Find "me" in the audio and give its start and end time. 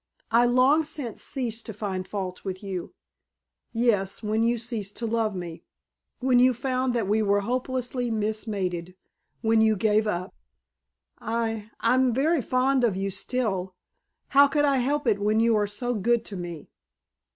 5.35-5.61, 16.35-16.71